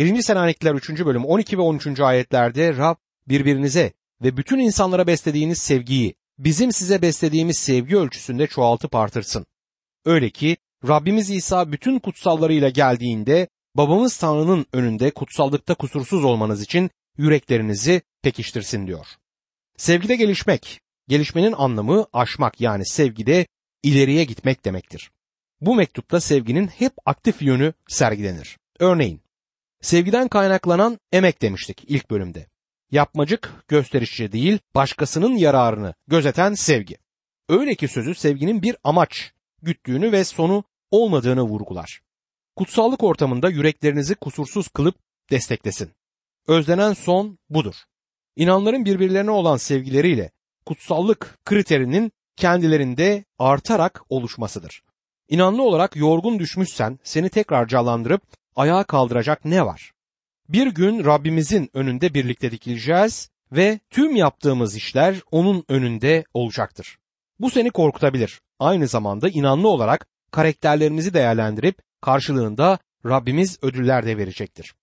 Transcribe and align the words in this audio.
1. 0.00 0.22
Selanikliler 0.22 0.74
3. 0.74 0.90
bölüm 0.90 1.24
12 1.24 1.58
ve 1.58 1.62
13. 1.62 2.00
ayetlerde 2.00 2.76
Rab 2.76 2.96
birbirinize 3.28 3.92
ve 4.22 4.36
bütün 4.36 4.58
insanlara 4.58 5.06
beslediğiniz 5.06 5.58
sevgiyi 5.58 6.14
bizim 6.38 6.72
size 6.72 7.02
beslediğimiz 7.02 7.58
sevgi 7.58 7.96
ölçüsünde 7.96 8.46
çoğaltıp 8.46 8.94
artırsın. 8.94 9.46
Öyle 10.04 10.30
ki 10.30 10.56
Rabbimiz 10.88 11.30
İsa 11.30 11.72
bütün 11.72 11.98
kutsallarıyla 11.98 12.68
geldiğinde 12.68 13.48
babamız 13.74 14.16
Tanrı'nın 14.16 14.66
önünde 14.72 15.10
kutsallıkta 15.10 15.74
kusursuz 15.74 16.24
olmanız 16.24 16.62
için 16.62 16.90
yüreklerinizi 17.18 18.02
pekiştirsin 18.22 18.86
diyor. 18.86 19.06
Sevgide 19.76 20.16
gelişmek, 20.16 20.80
gelişmenin 21.08 21.52
anlamı 21.52 22.06
aşmak 22.12 22.60
yani 22.60 22.86
sevgide 22.86 23.46
ileriye 23.82 24.24
gitmek 24.24 24.64
demektir. 24.64 25.10
Bu 25.60 25.74
mektupta 25.74 26.20
sevginin 26.20 26.66
hep 26.66 26.92
aktif 27.06 27.42
yönü 27.42 27.72
sergilenir. 27.88 28.58
Örneğin, 28.78 29.20
sevgiden 29.80 30.28
kaynaklanan 30.28 30.98
emek 31.12 31.42
demiştik 31.42 31.84
ilk 31.86 32.10
bölümde. 32.10 32.46
Yapmacık, 32.90 33.64
gösterişçi 33.68 34.32
değil, 34.32 34.58
başkasının 34.74 35.36
yararını 35.36 35.94
gözeten 36.08 36.54
sevgi. 36.54 36.96
Öyle 37.48 37.74
ki 37.74 37.88
sözü 37.88 38.14
sevginin 38.14 38.62
bir 38.62 38.76
amaç 38.84 39.32
güttüğünü 39.62 40.12
ve 40.12 40.24
sonu 40.24 40.64
olmadığını 40.90 41.42
vurgular. 41.42 42.00
Kutsallık 42.56 43.02
ortamında 43.02 43.50
yüreklerinizi 43.50 44.14
kusursuz 44.14 44.68
kılıp 44.68 44.94
desteklesin. 45.30 45.90
Özlenen 46.46 46.92
son 46.92 47.38
budur. 47.50 47.74
İnanların 48.36 48.84
birbirlerine 48.84 49.30
olan 49.30 49.56
sevgileriyle 49.56 50.30
kutsallık 50.66 51.38
kriterinin 51.44 52.12
kendilerinde 52.36 53.24
artarak 53.38 54.02
oluşmasıdır. 54.08 54.82
İnanlı 55.28 55.62
olarak 55.62 55.96
yorgun 55.96 56.38
düşmüşsen 56.38 56.98
seni 57.04 57.28
tekrar 57.28 57.68
canlandırıp 57.68 58.22
ayağa 58.60 58.84
kaldıracak 58.84 59.44
ne 59.44 59.66
var? 59.66 59.92
Bir 60.48 60.66
gün 60.66 61.04
Rabbimizin 61.04 61.70
önünde 61.74 62.14
birlikte 62.14 62.50
dikileceğiz 62.50 63.30
ve 63.52 63.80
tüm 63.90 64.16
yaptığımız 64.16 64.76
işler 64.76 65.20
onun 65.30 65.64
önünde 65.68 66.24
olacaktır. 66.34 66.98
Bu 67.38 67.50
seni 67.50 67.70
korkutabilir. 67.70 68.40
Aynı 68.58 68.86
zamanda 68.86 69.28
inanlı 69.28 69.68
olarak 69.68 70.06
karakterlerimizi 70.30 71.14
değerlendirip 71.14 71.78
karşılığında 72.00 72.78
Rabbimiz 73.06 73.58
ödüller 73.62 74.06
de 74.06 74.16
verecektir. 74.16 74.74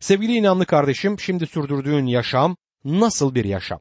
Sevgili 0.00 0.32
inanlı 0.32 0.66
kardeşim, 0.66 1.20
şimdi 1.20 1.46
sürdürdüğün 1.46 2.06
yaşam 2.06 2.56
nasıl 2.84 3.34
bir 3.34 3.44
yaşam? 3.44 3.80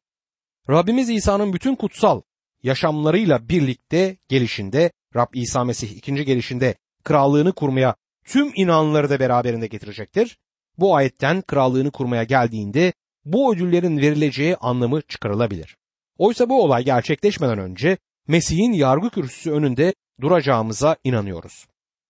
Rabbimiz 0.69 1.09
İsa'nın 1.09 1.53
bütün 1.53 1.75
kutsal 1.75 2.21
yaşamlarıyla 2.63 3.49
birlikte 3.49 4.17
gelişinde, 4.29 4.91
Rab 5.15 5.33
İsa 5.33 5.63
Mesih 5.63 5.89
ikinci 5.91 6.25
gelişinde 6.25 6.75
krallığını 7.03 7.53
kurmaya 7.53 7.95
tüm 8.25 8.51
inanları 8.55 9.09
da 9.09 9.19
beraberinde 9.19 9.67
getirecektir. 9.67 10.37
Bu 10.77 10.95
ayetten 10.95 11.41
krallığını 11.41 11.91
kurmaya 11.91 12.23
geldiğinde 12.23 12.93
bu 13.25 13.53
ödüllerin 13.53 13.97
verileceği 13.97 14.55
anlamı 14.55 15.01
çıkarılabilir. 15.01 15.77
Oysa 16.17 16.49
bu 16.49 16.63
olay 16.63 16.83
gerçekleşmeden 16.83 17.59
önce 17.59 17.97
Mesih'in 18.27 18.73
yargı 18.73 19.09
kürsüsü 19.09 19.51
önünde 19.51 19.93
duracağımıza 20.21 20.97
inanıyoruz. 21.03 21.65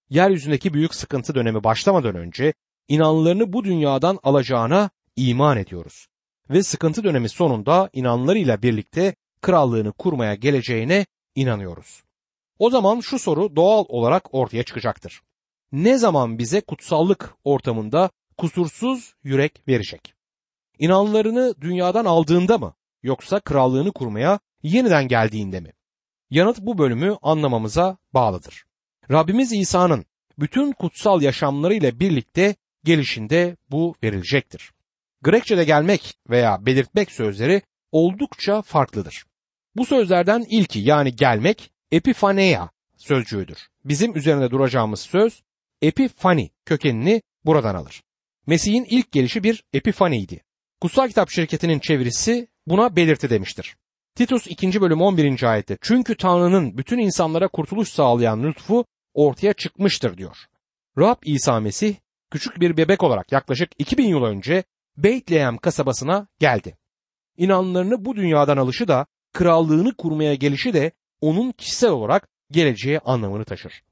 Yeryüzündeki 0.10 0.74
büyük 0.74 0.96
sıkıntı 0.96 1.36
dönemi 1.36 1.64
başlamadan 1.64 2.16
önce 2.16 2.54
inanlarını 2.88 3.54
bu 3.54 3.64
dünyadan 3.64 4.20
alacağına 4.24 4.90
iman 5.16 5.58
ediyoruz. 5.58 6.08
Ve 6.50 6.64
sıkıntı 6.64 7.04
dönemi 7.04 7.30
sonunda 7.30 7.90
inanlarıyla 7.94 8.62
birlikte 8.62 9.16
krallığını 9.42 9.92
kurmaya 9.92 10.36
geleceğine 10.36 11.06
inanıyoruz. 11.36 12.04
O 12.60 12.70
zaman 12.70 13.00
şu 13.00 13.20
soru 13.20 13.56
doğal 13.56 13.86
olarak 13.88 14.34
ortaya 14.34 14.64
çıkacaktır. 14.64 15.22
Ne 15.76 15.98
zaman 15.98 16.40
bize 16.40 16.62
kutsallık 16.62 17.36
ortamında 17.44 18.10
kusursuz 18.38 19.14
yürek 19.24 19.68
verecek? 19.68 20.14
İnanlarını 20.80 21.56
dünyadan 21.62 22.06
aldığında 22.06 22.58
mı 22.58 22.74
yoksa 23.04 23.40
krallığını 23.40 23.92
kurmaya 23.92 24.40
yeniden 24.64 25.08
geldiğinde 25.08 25.60
mi? 25.60 25.74
Yanıt 26.30 26.62
bu 26.62 26.78
bölümü 26.78 27.18
anlamamıza 27.22 27.98
bağlıdır. 28.14 28.64
Rabbimiz 29.12 29.54
İsa'nın 29.54 30.06
bütün 30.40 30.72
kutsal 30.72 31.22
yaşamlarıyla 31.22 32.00
birlikte 32.00 32.56
gelişinde 32.84 33.58
bu 33.72 33.96
verilecektir. 34.04 34.72
Grekçe'de 35.22 35.64
gelmek 35.64 36.14
veya 36.30 36.66
belirtmek 36.66 37.12
sözleri 37.12 37.62
oldukça 37.92 38.62
farklıdır. 38.62 39.24
Bu 39.76 39.86
sözlerden 39.86 40.46
ilki 40.50 40.80
yani 40.80 41.16
gelmek 41.16 41.72
epifaneia 41.92 42.70
sözcüğüdür. 42.98 43.68
Bizim 43.86 44.18
üzerinde 44.18 44.52
duracağımız 44.52 45.00
söz 45.00 45.46
epifani 45.82 46.50
kökenini 46.66 47.22
buradan 47.46 47.76
alır. 47.76 48.04
Mesih'in 48.48 48.86
ilk 48.90 49.12
gelişi 49.12 49.44
bir 49.44 49.64
epifaniydi. 49.74 50.44
Kutsal 50.82 51.08
Kitap 51.08 51.30
şirketinin 51.30 51.80
çevirisi 51.80 52.48
buna 52.68 52.96
belirti 52.96 53.30
demiştir. 53.30 53.76
Titus 54.16 54.48
2. 54.48 54.82
bölüm 54.82 55.02
11. 55.02 55.44
ayette 55.44 55.78
çünkü 55.82 56.18
Tanrı'nın 56.18 56.78
bütün 56.78 56.98
insanlara 56.98 57.48
kurtuluş 57.48 57.90
sağlayan 57.90 58.44
lütfu 58.44 58.86
ortaya 59.14 59.54
çıkmıştır 59.54 60.18
diyor. 60.18 60.38
Rab 60.98 61.18
İsa 61.24 61.60
Mesih 61.60 61.96
küçük 62.32 62.60
bir 62.60 62.78
bebek 62.78 63.04
olarak 63.04 63.32
yaklaşık 63.32 63.70
2000 63.78 64.08
yıl 64.08 64.24
önce 64.24 64.64
Beytlehem 64.98 65.58
kasabasına 65.58 66.28
geldi. 66.40 66.78
İnanlarını 67.38 68.06
bu 68.06 68.16
dünyadan 68.16 68.58
alışı 68.58 68.88
da 68.88 69.06
krallığını 69.34 69.96
kurmaya 69.96 70.36
gelişi 70.36 70.74
de 70.74 70.92
onun 71.22 71.52
kişisel 71.52 71.90
olarak 71.90 72.28
geleceği 72.52 73.00
anlamını 73.00 73.46
taşır. 73.46 73.84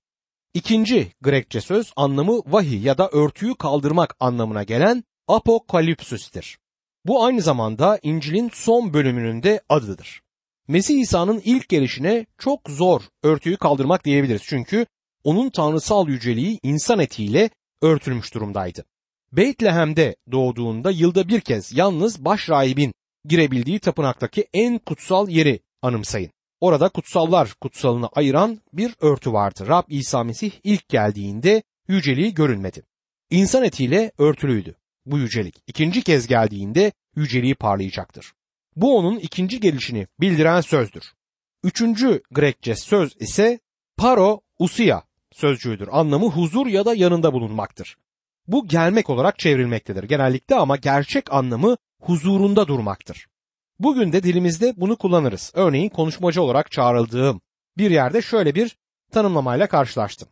İkinci 0.53 1.11
Grekçe 1.21 1.61
söz 1.61 1.93
anlamı 1.95 2.41
vahiy 2.47 2.83
ya 2.83 2.97
da 2.97 3.09
örtüyü 3.09 3.55
kaldırmak 3.55 4.15
anlamına 4.19 4.63
gelen 4.63 5.03
apokalipsüstir. 5.27 6.57
Bu 7.05 7.25
aynı 7.25 7.41
zamanda 7.41 7.99
İncil'in 8.03 8.49
son 8.53 8.93
bölümünün 8.93 9.43
de 9.43 9.61
adıdır. 9.69 10.21
Mesih 10.67 10.99
İsa'nın 10.99 11.41
ilk 11.45 11.69
gelişine 11.69 12.25
çok 12.37 12.69
zor 12.69 13.01
örtüyü 13.23 13.57
kaldırmak 13.57 14.05
diyebiliriz. 14.05 14.41
Çünkü 14.45 14.85
onun 15.23 15.49
tanrısal 15.49 16.07
yüceliği 16.07 16.59
insan 16.63 16.99
etiyle 16.99 17.49
örtülmüş 17.81 18.33
durumdaydı. 18.33 18.85
Beytlehem'de 19.31 20.15
doğduğunda 20.31 20.91
yılda 20.91 21.27
bir 21.27 21.41
kez 21.41 21.73
yalnız 21.77 22.25
baş 22.25 22.49
rahibin 22.49 22.93
girebildiği 23.25 23.79
tapınaktaki 23.79 24.47
en 24.53 24.79
kutsal 24.79 25.29
yeri 25.29 25.59
anımsayın. 25.81 26.31
Orada 26.63 26.89
kutsallar 26.89 27.53
kutsalını 27.61 28.07
ayıran 28.07 28.61
bir 28.73 28.95
örtü 29.01 29.33
vardı. 29.33 29.67
Rab 29.67 29.83
İsa 29.87 30.23
Mesih 30.23 30.51
ilk 30.63 30.89
geldiğinde 30.89 31.63
yüceliği 31.87 32.33
görünmedi. 32.33 32.83
İnsan 33.29 33.63
etiyle 33.63 34.11
örtülüydü 34.17 34.75
bu 35.05 35.17
yücelik. 35.17 35.63
İkinci 35.67 36.01
kez 36.01 36.27
geldiğinde 36.27 36.91
yüceliği 37.15 37.55
parlayacaktır. 37.55 38.33
Bu 38.75 38.97
onun 38.97 39.19
ikinci 39.19 39.59
gelişini 39.59 40.07
bildiren 40.19 40.61
sözdür. 40.61 41.03
Üçüncü 41.63 42.21
Grekçe 42.31 42.75
söz 42.75 43.15
ise 43.19 43.59
paro 43.97 44.41
usia 44.59 45.01
sözcüğüdür. 45.31 45.89
Anlamı 45.91 46.25
huzur 46.25 46.67
ya 46.67 46.85
da 46.85 46.95
yanında 46.95 47.33
bulunmaktır. 47.33 47.97
Bu 48.47 48.67
gelmek 48.67 49.09
olarak 49.09 49.39
çevrilmektedir 49.39 50.03
genellikle 50.03 50.55
ama 50.55 50.75
gerçek 50.75 51.33
anlamı 51.33 51.77
huzurunda 52.01 52.67
durmaktır. 52.67 53.27
Bugün 53.83 54.13
de 54.13 54.23
dilimizde 54.23 54.73
bunu 54.77 54.95
kullanırız. 54.97 55.51
Örneğin 55.55 55.89
konuşmacı 55.89 56.41
olarak 56.41 56.71
çağrıldığım 56.71 57.41
bir 57.77 57.91
yerde 57.91 58.21
şöyle 58.21 58.55
bir 58.55 58.77
tanımlamayla 59.11 59.67
karşılaştım. 59.67 60.27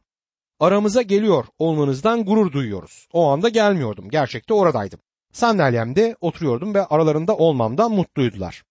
Aramıza 0.59 1.01
geliyor 1.01 1.45
olmanızdan 1.59 2.25
gurur 2.25 2.51
duyuyoruz. 2.51 3.07
O 3.13 3.27
anda 3.27 3.49
gelmiyordum. 3.49 4.09
Gerçekte 4.09 4.53
oradaydım. 4.53 4.99
Sandalyemde 5.33 6.15
oturuyordum 6.21 6.73
ve 6.73 6.85
aralarında 6.85 7.37
olmamdan 7.37 7.91
mutluydular. 7.91 8.63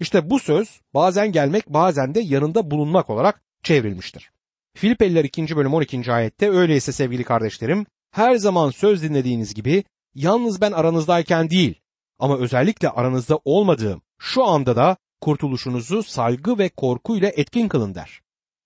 İşte 0.00 0.30
bu 0.30 0.38
söz 0.38 0.80
bazen 0.94 1.32
gelmek 1.32 1.68
bazen 1.68 2.14
de 2.14 2.20
yanında 2.20 2.70
bulunmak 2.70 3.10
olarak 3.10 3.42
çevrilmiştir. 3.62 4.30
Filipeliler 4.74 5.24
2. 5.24 5.56
bölüm 5.56 5.74
12. 5.74 6.12
ayette 6.12 6.50
öyleyse 6.50 6.92
sevgili 6.92 7.24
kardeşlerim 7.24 7.86
her 8.10 8.36
zaman 8.36 8.70
söz 8.70 9.02
dinlediğiniz 9.02 9.54
gibi 9.54 9.84
yalnız 10.14 10.60
ben 10.60 10.72
aranızdayken 10.72 11.50
değil 11.50 11.80
ama 12.18 12.38
özellikle 12.38 12.88
aranızda 12.88 13.38
olmadığım 13.44 14.02
şu 14.18 14.44
anda 14.44 14.76
da 14.76 14.96
kurtuluşunuzu 15.20 16.02
saygı 16.02 16.58
ve 16.58 16.68
korkuyla 16.68 17.28
etkin 17.36 17.68
kılın 17.68 17.94
der. 17.94 18.20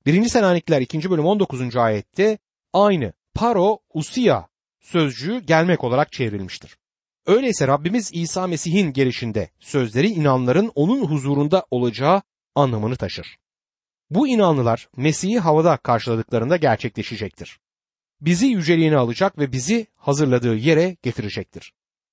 1. 0.07 0.29
Selanikliler 0.29 0.81
2. 0.81 1.11
bölüm 1.11 1.27
19. 1.27 1.77
ayette 1.77 2.39
aynı 2.73 3.13
paro 3.35 3.79
usia 3.95 4.47
sözcüğü 4.81 5.39
gelmek 5.39 5.85
olarak 5.85 6.13
çevrilmiştir. 6.13 6.77
Öyleyse 7.27 7.69
Rabbimiz 7.69 8.11
İsa 8.13 8.47
Mesih'in 8.47 8.93
gelişinde 8.93 9.51
sözleri 9.61 10.09
inanların 10.09 10.73
onun 10.75 11.07
huzurunda 11.07 11.67
olacağı 11.71 12.23
anlamını 12.55 12.97
taşır. 12.97 13.37
Bu 14.11 14.29
inanlılar 14.29 14.89
Mesih'i 14.97 15.39
havada 15.39 15.77
karşıladıklarında 15.77 16.57
gerçekleşecektir. 16.57 17.59
Bizi 18.21 18.47
yüceliğine 18.47 18.97
alacak 18.97 19.39
ve 19.39 19.53
bizi 19.53 19.87
hazırladığı 19.97 20.55
yere 20.57 20.97
getirecektir. 21.03 21.73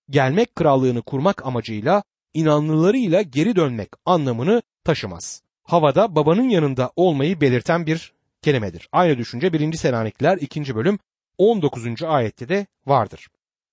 Gelmek 0.09 0.55
krallığını 0.55 1.01
kurmak 1.01 1.45
amacıyla 1.45 2.03
inanlılarıyla 2.33 3.21
geri 3.21 3.55
dönmek 3.55 3.89
anlamını 4.05 4.61
taşımaz. 4.83 5.41
Havada 5.63 6.15
babanın 6.15 6.49
yanında 6.49 6.91
olmayı 6.95 7.41
belirten 7.41 7.85
bir 7.85 8.13
kelimedir. 8.41 8.89
Aynı 8.91 9.17
düşünce 9.17 9.53
1. 9.53 9.73
Selanikliler 9.73 10.37
2. 10.37 10.75
bölüm 10.75 10.99
19. 11.37 12.03
ayette 12.03 12.49
de 12.49 12.67
vardır. 12.85 13.27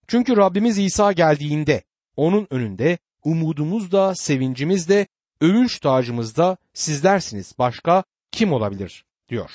Çünkü 0.08 0.36
Rabbimiz 0.36 0.78
İsa 0.78 1.12
geldiğinde 1.12 1.82
onun 2.16 2.46
önünde 2.50 2.98
umudumuz 3.24 3.92
da 3.92 4.14
sevincimiz 4.14 4.88
de 4.88 5.06
övünç 5.40 5.78
tacımız 5.78 6.36
da 6.36 6.56
sizlersiniz 6.74 7.54
başka 7.58 8.04
kim 8.32 8.52
olabilir 8.52 9.04
diyor. 9.28 9.50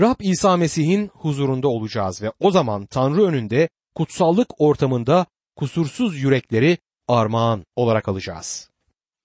Rab 0.00 0.20
İsa 0.20 0.56
Mesih'in 0.56 1.08
huzurunda 1.08 1.68
olacağız 1.68 2.22
ve 2.22 2.32
o 2.40 2.50
zaman 2.50 2.86
Tanrı 2.86 3.22
önünde 3.22 3.68
kutsallık 3.94 4.60
ortamında 4.60 5.26
kusursuz 5.56 6.22
yürekleri 6.22 6.78
armağan 7.08 7.64
olarak 7.76 8.08
alacağız. 8.08 8.70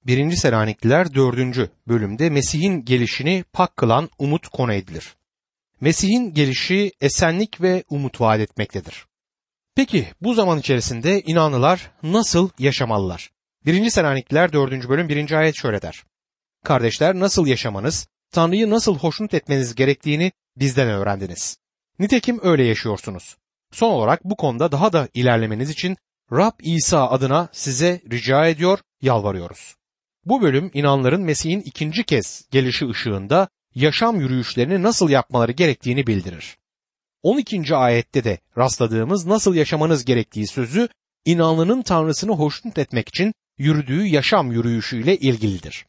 1. 0.06 0.32
Selanikliler 0.32 1.14
4. 1.14 1.70
bölümde 1.88 2.30
Mesih'in 2.30 2.86
gelişini 2.86 3.44
pak 3.54 3.78
kılan 3.78 4.10
umut 4.20 4.48
konu 4.48 4.74
edilir. 4.74 5.16
Mesih'in 5.82 6.34
gelişi 6.34 6.92
esenlik 7.02 7.62
ve 7.62 7.84
umut 7.90 8.22
vaat 8.22 8.40
etmektedir. 8.40 9.06
Peki 9.76 10.08
bu 10.22 10.34
zaman 10.34 10.60
içerisinde 10.60 11.22
inanlılar 11.22 11.92
nasıl 12.04 12.50
yaşamalılar? 12.60 13.30
1. 13.66 13.90
Selanikliler 13.90 14.54
4. 14.54 14.90
bölüm 14.90 15.10
1. 15.10 15.32
ayet 15.32 15.56
şöyle 15.56 15.82
der. 15.82 16.04
Kardeşler 16.64 17.16
nasıl 17.16 17.48
yaşamanız, 17.48 18.08
Tanrı'yı 18.32 18.70
nasıl 18.70 18.98
hoşnut 18.98 19.34
etmeniz 19.34 19.76
gerektiğini 19.76 20.32
bizden 20.58 20.90
öğrendiniz. 20.90 21.58
Nitekim 22.00 22.40
öyle 22.44 22.64
yaşıyorsunuz. 22.64 23.38
Son 23.72 23.92
olarak 23.92 24.24
bu 24.24 24.36
konuda 24.36 24.72
daha 24.72 24.94
da 24.94 25.08
ilerlemeniz 25.14 25.70
için 25.70 25.98
Rab 26.34 26.60
İsa 26.64 27.10
adına 27.10 27.50
size 27.52 28.02
rica 28.12 28.48
ediyor, 28.48 28.80
yalvarıyoruz. 29.02 29.76
Bu 30.26 30.42
bölüm 30.42 30.72
inanların 30.74 31.22
Mesih'in 31.22 31.60
ikinci 31.60 32.04
kez 32.04 32.48
gelişi 32.52 32.90
ışığında 32.90 33.48
yaşam 33.76 34.20
yürüyüşlerini 34.20 34.84
nasıl 34.84 35.10
yapmaları 35.10 35.52
gerektiğini 35.52 36.08
bildirir. 36.08 36.58
12. 37.22 37.76
ayette 37.76 38.24
de 38.24 38.40
rastladığımız 38.58 39.26
nasıl 39.26 39.56
yaşamanız 39.56 40.06
gerektiği 40.06 40.48
sözü 40.48 40.90
inanlının 41.26 41.82
Tanrısını 41.82 42.32
hoşnut 42.32 42.78
etmek 42.78 43.10
için 43.10 43.34
yürüdüğü 43.58 44.06
yaşam 44.06 44.52
yürüyüşüyle 44.52 45.18
ilgilidir. 45.18 45.86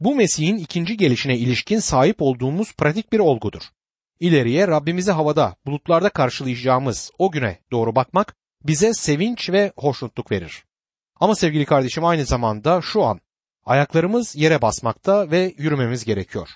Bu 0.00 0.14
Mesih'in 0.14 0.56
ikinci 0.56 0.96
gelişine 0.96 1.38
ilişkin 1.38 1.78
sahip 1.78 2.16
olduğumuz 2.22 2.74
pratik 2.74 3.12
bir 3.12 3.18
olgudur. 3.18 3.62
İleriye 4.20 4.68
Rabbimizi 4.68 5.10
havada, 5.10 5.56
bulutlarda 5.66 6.08
karşılayacağımız 6.08 7.10
o 7.18 7.30
güne 7.30 7.58
doğru 7.72 7.94
bakmak 7.94 8.34
bize 8.64 8.94
sevinç 8.94 9.50
ve 9.50 9.72
hoşnutluk 9.76 10.32
verir. 10.32 10.64
Ama 11.20 11.34
sevgili 11.34 11.64
kardeşim 11.64 12.04
aynı 12.04 12.24
zamanda 12.24 12.80
şu 12.82 13.04
an 13.04 13.20
ayaklarımız 13.64 14.36
yere 14.36 14.62
basmakta 14.62 15.30
ve 15.30 15.54
yürümemiz 15.58 16.04
gerekiyor. 16.04 16.48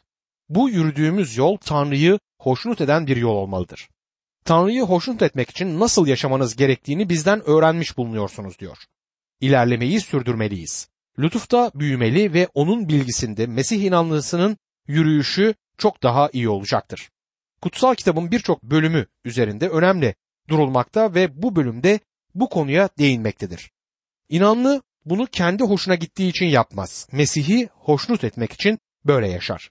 Bu 0.49 0.71
yürüdüğümüz 0.71 1.37
yol 1.37 1.57
Tanrı'yı 1.57 2.19
hoşnut 2.39 2.81
eden 2.81 3.07
bir 3.07 3.17
yol 3.17 3.37
olmalıdır. 3.37 3.89
Tanrı'yı 4.45 4.83
hoşnut 4.83 5.23
etmek 5.23 5.51
için 5.51 5.81
nasıl 5.81 6.07
yaşamanız 6.07 6.57
gerektiğini 6.57 7.09
bizden 7.09 7.49
öğrenmiş 7.49 7.97
bulunuyorsunuz 7.97 8.59
diyor. 8.59 8.79
İlerlemeyi 9.41 10.01
sürdürmeliyiz. 10.01 10.89
Lütufta 11.19 11.71
büyümeli 11.75 12.33
ve 12.33 12.49
onun 12.55 12.89
bilgisinde 12.89 13.47
Mesih 13.47 13.85
inanlısının 13.85 14.57
yürüyüşü 14.87 15.55
çok 15.79 16.03
daha 16.03 16.31
iyi 16.33 16.49
olacaktır. 16.49 17.11
Kutsal 17.63 17.95
kitabın 17.95 18.31
birçok 18.31 18.63
bölümü 18.63 19.07
üzerinde 19.25 19.69
önemli 19.69 20.15
durulmakta 20.49 21.15
ve 21.15 21.43
bu 21.43 21.57
bölümde 21.57 22.01
bu 22.35 22.49
konuya 22.49 22.89
değinmektedir. 22.99 23.71
İnanlı 24.29 24.83
bunu 25.05 25.27
kendi 25.27 25.63
hoşuna 25.63 25.95
gittiği 25.95 26.29
için 26.29 26.47
yapmaz. 26.47 27.09
Mesih'i 27.13 27.69
hoşnut 27.73 28.25
etmek 28.25 28.53
için 28.53 28.79
böyle 29.05 29.29
yaşar. 29.29 29.71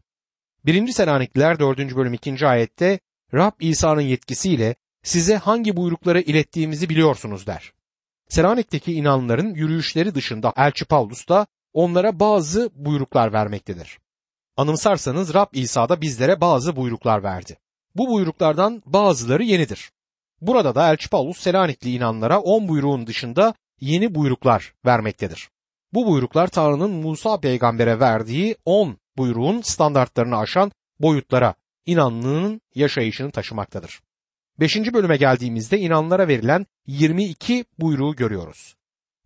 1. 0.65 0.87
Selanikliler 0.87 1.59
4. 1.59 1.95
bölüm 1.95 2.13
2. 2.13 2.47
ayette 2.47 2.99
Rab 3.33 3.51
İsa'nın 3.59 4.01
yetkisiyle 4.01 4.75
size 5.03 5.35
hangi 5.35 5.75
buyrukları 5.75 6.21
ilettiğimizi 6.21 6.89
biliyorsunuz 6.89 7.47
der. 7.47 7.73
Selanik'teki 8.29 8.93
inanların 8.93 9.53
yürüyüşleri 9.53 10.15
dışında 10.15 10.53
Elçi 10.57 10.85
Paulus 10.85 11.27
da 11.27 11.47
onlara 11.73 12.19
bazı 12.19 12.69
buyruklar 12.75 13.33
vermektedir. 13.33 13.99
Anımsarsanız 14.57 15.33
Rab 15.33 15.47
İsa 15.53 15.89
da 15.89 16.01
bizlere 16.01 16.41
bazı 16.41 16.75
buyruklar 16.75 17.23
verdi. 17.23 17.57
Bu 17.95 18.07
buyruklardan 18.07 18.83
bazıları 18.85 19.43
yenidir. 19.43 19.91
Burada 20.41 20.75
da 20.75 20.91
Elçi 20.91 21.09
Paulus 21.09 21.37
Selanikli 21.37 21.91
inanlara 21.91 22.39
10 22.39 22.67
buyruğun 22.67 23.07
dışında 23.07 23.53
yeni 23.79 24.15
buyruklar 24.15 24.73
vermektedir. 24.85 25.49
Bu 25.93 26.05
buyruklar 26.05 26.47
Tanrı'nın 26.47 26.91
Musa 26.91 27.39
peygambere 27.39 27.99
verdiği 27.99 28.55
10 28.65 28.97
buyruğun 29.17 29.61
standartlarını 29.61 30.37
aşan 30.37 30.71
boyutlara 30.99 31.53
inanlının 31.85 32.61
yaşayışını 32.75 33.31
taşımaktadır. 33.31 34.01
5. 34.59 34.93
bölüme 34.93 35.17
geldiğimizde 35.17 35.79
inanlara 35.79 36.27
verilen 36.27 36.65
22 36.87 37.65
buyruğu 37.79 38.15
görüyoruz. 38.15 38.75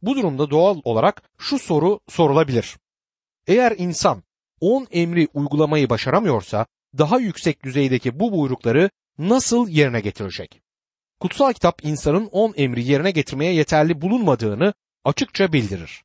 Bu 0.01 0.15
durumda 0.15 0.49
doğal 0.49 0.81
olarak 0.83 1.23
şu 1.37 1.59
soru 1.59 1.99
sorulabilir. 2.07 2.77
Eğer 3.47 3.75
insan 3.77 4.23
10 4.61 4.87
emri 4.91 5.27
uygulamayı 5.33 5.89
başaramıyorsa 5.89 6.65
daha 6.97 7.19
yüksek 7.19 7.63
düzeydeki 7.63 8.19
bu 8.19 8.31
buyrukları 8.31 8.89
nasıl 9.17 9.69
yerine 9.69 9.99
getirecek? 9.99 10.64
Kutsal 11.25 11.53
kitap 11.53 11.85
insanın 11.85 12.25
10 12.31 12.53
emri 12.57 12.83
yerine 12.83 13.11
getirmeye 13.11 13.53
yeterli 13.53 14.01
bulunmadığını 14.01 14.73
açıkça 15.03 15.53
bildirir. 15.53 16.03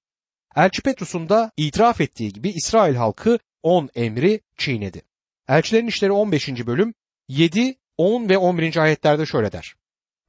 Elçi 0.57 0.83
Petrus'un 0.83 1.29
da 1.29 1.51
itiraf 1.57 2.01
ettiği 2.01 2.33
gibi 2.33 2.51
İsrail 2.51 2.95
halkı 2.95 3.39
10 3.63 3.91
emri 3.95 4.41
çiğnedi. 4.57 5.03
Elçilerin 5.49 5.87
İşleri 5.87 6.13
15. 6.13 6.49
bölüm 6.49 6.95
7, 7.29 7.79
10 7.97 8.29
ve 8.29 8.39
11. 8.39 8.77
ayetlerde 8.77 9.27
şöyle 9.27 9.53
der. 9.53 9.75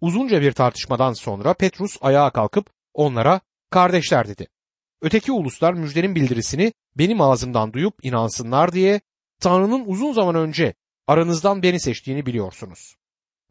Uzunca 0.02 0.42
bir 0.42 0.52
tartışmadan 0.52 1.14
sonra 1.14 1.54
Petrus 1.54 1.98
ayağa 2.02 2.30
kalkıp 2.30 2.70
onlara 2.94 3.42
kardeşler 3.70 4.28
dedi. 4.28 4.48
Öteki 5.02 5.32
uluslar 5.32 5.74
müjdenin 5.74 6.16
bildirisini 6.16 6.74
benim 6.98 7.22
ağzımdan 7.22 7.74
duyup 7.74 7.96
inansınlar 8.04 8.74
diye 8.74 9.02
Tanrı'nın 9.40 9.84
uzun 9.86 10.14
zaman 10.14 10.36
önce 10.36 10.74
aranızdan 11.08 11.64
beni 11.64 11.80
seçtiğini 11.80 12.26
biliyorsunuz. 12.26 12.96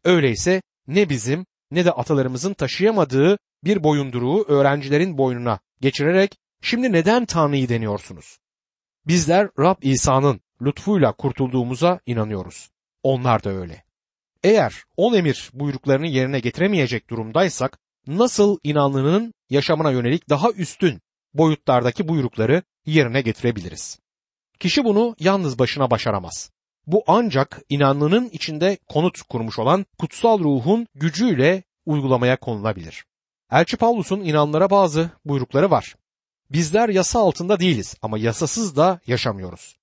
Öyleyse 0.03 0.61
ne 0.95 1.09
bizim 1.09 1.45
ne 1.71 1.85
de 1.85 1.91
atalarımızın 1.91 2.53
taşıyamadığı 2.53 3.37
bir 3.63 3.83
boyunduruğu 3.83 4.45
öğrencilerin 4.47 5.17
boynuna 5.17 5.59
geçirerek 5.81 6.37
şimdi 6.61 6.91
neden 6.91 7.25
Tanrı'yı 7.25 7.69
deniyorsunuz? 7.69 8.37
Bizler 9.07 9.49
Rab 9.59 9.75
İsa'nın 9.81 10.41
lütfuyla 10.61 11.11
kurtulduğumuza 11.11 11.99
inanıyoruz. 12.05 12.69
Onlar 13.03 13.43
da 13.43 13.49
öyle. 13.49 13.83
Eğer 14.43 14.83
on 14.97 15.13
emir 15.13 15.49
buyruklarını 15.53 16.07
yerine 16.07 16.39
getiremeyecek 16.39 17.09
durumdaysak 17.09 17.79
nasıl 18.07 18.57
inanlının 18.63 19.33
yaşamına 19.49 19.91
yönelik 19.91 20.29
daha 20.29 20.51
üstün 20.51 21.01
boyutlardaki 21.33 22.07
buyrukları 22.07 22.63
yerine 22.85 23.21
getirebiliriz? 23.21 23.99
Kişi 24.59 24.83
bunu 24.83 25.15
yalnız 25.19 25.59
başına 25.59 25.91
başaramaz. 25.91 26.51
Bu 26.87 27.03
ancak 27.07 27.61
inanlının 27.69 28.29
içinde 28.29 28.77
konut 28.89 29.21
kurmuş 29.21 29.59
olan 29.59 29.85
kutsal 29.97 30.39
ruhun 30.39 30.87
gücüyle 30.95 31.63
uygulamaya 31.85 32.39
konulabilir. 32.39 33.05
Elçi 33.51 33.77
Pavlus'un 33.77 34.21
inanlara 34.21 34.69
bazı 34.69 35.09
buyrukları 35.25 35.71
var. 35.71 35.95
Bizler 36.49 36.89
yasa 36.89 37.19
altında 37.19 37.59
değiliz 37.59 37.95
ama 38.01 38.17
yasasız 38.17 38.75
da 38.75 38.99
yaşamıyoruz. 39.07 39.77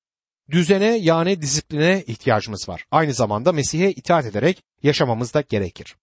Düzene 0.50 0.98
yani 0.98 1.42
disipline 1.42 2.04
ihtiyacımız 2.06 2.68
var. 2.68 2.84
Aynı 2.90 3.14
zamanda 3.14 3.52
Mesih'e 3.52 3.90
itaat 3.90 4.26
ederek 4.26 4.62
yaşamamız 4.82 5.34
da 5.34 5.40
gerekir. 5.40 5.96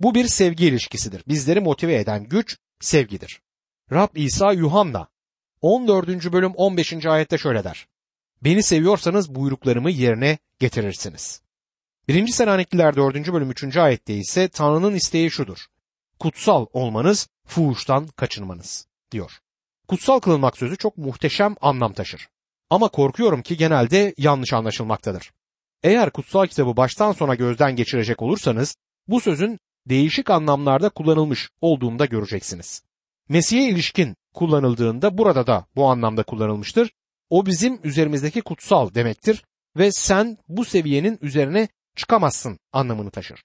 Bu 0.00 0.14
bir 0.14 0.26
sevgi 0.26 0.66
ilişkisidir. 0.66 1.22
Bizleri 1.28 1.60
motive 1.60 1.96
eden 1.96 2.24
güç 2.24 2.56
sevgidir. 2.80 3.40
Rab 3.92 4.08
İsa 4.14 4.52
Yuhanna 4.52 5.08
14. 5.60 6.32
bölüm 6.32 6.52
15. 6.54 7.06
ayette 7.06 7.38
şöyle 7.38 7.64
der. 7.64 7.86
Beni 8.44 8.62
seviyorsanız 8.62 9.34
buyruklarımı 9.34 9.90
yerine 9.90 10.38
getirirsiniz. 10.58 11.42
1. 12.08 12.26
Selanikliler 12.26 12.96
4. 12.96 13.32
bölüm 13.32 13.50
3. 13.50 13.76
ayette 13.76 14.14
ise 14.14 14.48
Tanrı'nın 14.48 14.94
isteği 14.94 15.30
şudur. 15.30 15.66
Kutsal 16.18 16.66
olmanız, 16.72 17.28
fuhuştan 17.46 18.06
kaçınmanız 18.06 18.86
diyor. 19.12 19.38
Kutsal 19.88 20.18
kılınmak 20.18 20.56
sözü 20.56 20.76
çok 20.76 20.98
muhteşem 20.98 21.54
anlam 21.60 21.92
taşır. 21.92 22.28
Ama 22.70 22.88
korkuyorum 22.88 23.42
ki 23.42 23.56
genelde 23.56 24.14
yanlış 24.18 24.52
anlaşılmaktadır. 24.52 25.32
Eğer 25.82 26.10
kutsal 26.10 26.46
kitabı 26.46 26.76
baştan 26.76 27.12
sona 27.12 27.34
gözden 27.34 27.76
geçirecek 27.76 28.22
olursanız 28.22 28.76
bu 29.08 29.20
sözün 29.20 29.58
değişik 29.86 30.30
anlamlarda 30.30 30.88
kullanılmış 30.88 31.50
olduğunu 31.60 31.98
da 31.98 32.06
göreceksiniz. 32.06 32.82
Mesih'e 33.28 33.68
ilişkin 33.68 34.16
kullanıldığında 34.34 35.18
burada 35.18 35.46
da 35.46 35.66
bu 35.76 35.88
anlamda 35.88 36.22
kullanılmıştır. 36.22 36.90
O 37.30 37.46
bizim 37.46 37.80
üzerimizdeki 37.84 38.42
kutsal 38.42 38.94
demektir 38.94 39.44
ve 39.76 39.92
sen 39.92 40.38
bu 40.48 40.64
seviyenin 40.64 41.18
üzerine 41.22 41.68
çıkamazsın 41.96 42.58
anlamını 42.72 43.10
taşır. 43.10 43.42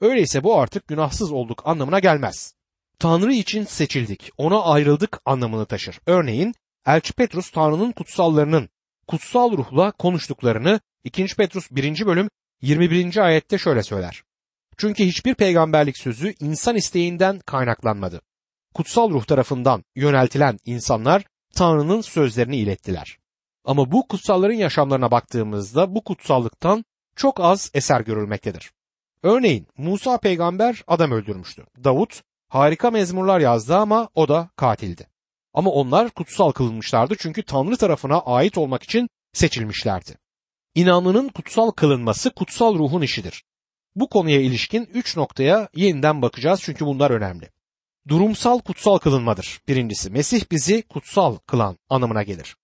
Öyleyse 0.00 0.44
bu 0.44 0.60
artık 0.60 0.88
günahsız 0.88 1.32
olduk 1.32 1.62
anlamına 1.64 1.98
gelmez. 1.98 2.54
Tanrı 2.98 3.32
için 3.32 3.64
seçildik, 3.64 4.30
ona 4.36 4.62
ayrıldık 4.62 5.18
anlamını 5.24 5.66
taşır. 5.66 6.00
Örneğin 6.06 6.54
Elçi 6.86 7.12
Petrus 7.12 7.50
Tanrı'nın 7.50 7.92
kutsallarının 7.92 8.68
kutsal 9.06 9.52
ruhla 9.52 9.90
konuştuklarını 9.90 10.80
2. 11.04 11.26
Petrus 11.26 11.70
1. 11.70 12.06
bölüm 12.06 12.28
21. 12.62 13.16
ayette 13.16 13.58
şöyle 13.58 13.82
söyler. 13.82 14.22
Çünkü 14.76 15.04
hiçbir 15.04 15.34
peygamberlik 15.34 15.98
sözü 15.98 16.34
insan 16.40 16.76
isteğinden 16.76 17.38
kaynaklanmadı. 17.38 18.20
kutsal 18.74 19.10
ruh 19.10 19.24
tarafından 19.24 19.84
yöneltilen 19.96 20.58
insanlar 20.64 21.24
Tanrı'nın 21.54 22.00
sözlerini 22.00 22.56
ilettiler. 22.56 23.18
Ama 23.64 23.92
bu 23.92 24.08
kutsalların 24.08 24.54
yaşamlarına 24.54 25.10
baktığımızda 25.10 25.94
bu 25.94 26.04
kutsallıktan 26.04 26.84
çok 27.16 27.40
az 27.40 27.70
eser 27.74 28.00
görülmektedir. 28.00 28.72
Örneğin 29.22 29.66
Musa 29.76 30.18
peygamber 30.18 30.84
adam 30.86 31.10
öldürmüştü. 31.10 31.66
Davut 31.84 32.22
harika 32.48 32.90
mezmurlar 32.90 33.40
yazdı 33.40 33.76
ama 33.76 34.08
o 34.14 34.28
da 34.28 34.50
katildi. 34.56 35.08
Ama 35.54 35.70
onlar 35.70 36.10
kutsal 36.10 36.52
kılınmışlardı 36.52 37.14
çünkü 37.18 37.42
Tanrı 37.42 37.76
tarafına 37.76 38.18
ait 38.18 38.58
olmak 38.58 38.82
için 38.82 39.08
seçilmişlerdi. 39.32 40.18
İnanlının 40.74 41.28
kutsal 41.28 41.70
kılınması 41.70 42.30
kutsal 42.30 42.74
ruhun 42.78 43.02
işidir. 43.02 43.44
Bu 43.94 44.08
konuya 44.08 44.40
ilişkin 44.40 44.88
üç 44.94 45.16
noktaya 45.16 45.68
yeniden 45.74 46.22
bakacağız 46.22 46.60
çünkü 46.62 46.86
bunlar 46.86 47.10
önemli. 47.10 47.50
Durumsal 48.08 48.58
kutsal 48.58 48.98
kılınmadır. 48.98 49.60
Birincisi 49.68 50.10
Mesih 50.10 50.44
bizi 50.50 50.82
kutsal 50.82 51.36
kılan 51.36 51.78
anlamına 51.88 52.22
gelir. 52.22 52.56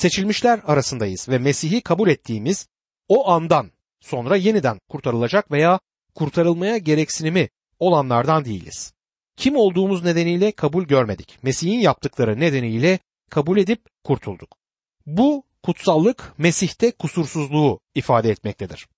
Seçilmişler 0.00 0.60
arasındayız 0.66 1.28
ve 1.28 1.38
Mesih'i 1.38 1.80
kabul 1.80 2.08
ettiğimiz 2.08 2.68
o 3.08 3.30
andan 3.30 3.70
sonra 4.00 4.36
yeniden 4.36 4.80
kurtarılacak 4.88 5.50
veya 5.50 5.80
kurtarılmaya 6.14 6.78
gereksinimi 6.78 7.48
olanlardan 7.78 8.44
değiliz. 8.44 8.92
Kim 9.36 9.56
olduğumuz 9.56 10.04
nedeniyle 10.04 10.52
kabul 10.52 10.84
görmedik. 10.84 11.38
Mesih'in 11.42 11.78
yaptıkları 11.78 12.40
nedeniyle 12.40 12.98
kabul 13.30 13.58
edip 13.58 13.80
kurtulduk. 14.04 14.56
Bu 15.06 15.44
kutsallık 15.62 16.34
Mesih'te 16.38 16.90
kusursuzluğu 16.90 17.80
ifade 17.94 18.30
etmektedir. 18.30 18.88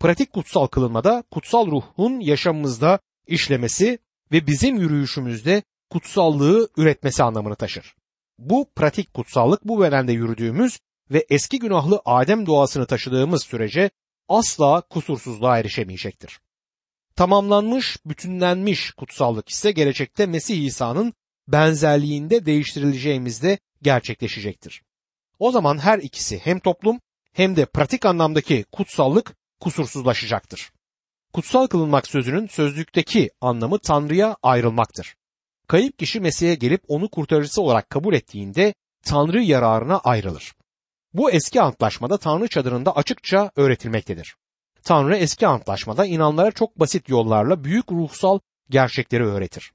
Pratik 0.00 0.32
kutsal 0.32 0.66
kılınmada 0.66 1.24
kutsal 1.30 1.66
ruhun 1.66 2.20
yaşamımızda 2.20 2.98
işlemesi 3.26 3.98
ve 4.32 4.46
bizim 4.46 4.76
yürüyüşümüzde 4.76 5.62
kutsallığı 5.90 6.68
üretmesi 6.76 7.22
anlamını 7.22 7.56
taşır. 7.56 7.94
Bu 8.38 8.70
pratik 8.76 9.14
kutsallık 9.14 9.64
bu 9.64 9.82
bedende 9.82 10.12
yürüdüğümüz 10.12 10.78
ve 11.10 11.26
eski 11.30 11.58
günahlı 11.58 12.00
Adem 12.04 12.46
doğasını 12.46 12.86
taşıdığımız 12.86 13.44
sürece 13.44 13.90
asla 14.28 14.80
kusursuzluğa 14.80 15.58
erişemeyecektir. 15.58 16.40
Tamamlanmış, 17.16 17.96
bütünlenmiş 18.06 18.90
kutsallık 18.90 19.48
ise 19.48 19.72
gelecekte 19.72 20.26
Mesih 20.26 20.64
İsa'nın 20.64 21.12
benzerliğinde 21.48 22.46
değiştirileceğimizde 22.46 23.58
gerçekleşecektir. 23.82 24.82
O 25.38 25.50
zaman 25.50 25.78
her 25.78 25.98
ikisi 25.98 26.38
hem 26.38 26.58
toplum 26.58 27.00
hem 27.32 27.56
de 27.56 27.66
pratik 27.66 28.06
anlamdaki 28.06 28.64
kutsallık 28.72 29.36
kusursuzlaşacaktır. 29.60 30.72
Kutsal 31.32 31.66
kılınmak 31.66 32.06
sözünün 32.06 32.46
sözlükteki 32.46 33.30
anlamı 33.40 33.78
Tanrı'ya 33.78 34.36
ayrılmaktır. 34.42 35.16
Kayıp 35.74 35.98
kişi 35.98 36.20
Mesih'e 36.20 36.54
gelip 36.54 36.82
onu 36.88 37.08
kurtarıcısı 37.08 37.62
olarak 37.62 37.90
kabul 37.90 38.14
ettiğinde 38.14 38.74
Tanrı 39.04 39.42
yararına 39.42 39.98
ayrılır. 39.98 40.54
Bu 41.12 41.30
eski 41.30 41.62
antlaşmada 41.62 42.18
Tanrı 42.18 42.48
çadırında 42.48 42.96
açıkça 42.96 43.50
öğretilmektedir. 43.56 44.36
Tanrı 44.84 45.16
eski 45.16 45.46
antlaşmada 45.46 46.06
inanlara 46.06 46.50
çok 46.50 46.80
basit 46.80 47.08
yollarla 47.08 47.64
büyük 47.64 47.92
ruhsal 47.92 48.38
gerçekleri 48.70 49.24
öğretir. 49.24 49.72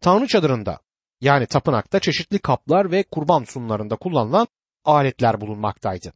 Tanrı 0.00 0.26
çadırında 0.26 0.80
yani 1.20 1.46
tapınakta 1.46 2.00
çeşitli 2.00 2.38
kaplar 2.38 2.90
ve 2.90 3.02
kurban 3.02 3.44
sunumlarında 3.44 3.96
kullanılan 3.96 4.46
aletler 4.84 5.40
bulunmaktaydı. 5.40 6.12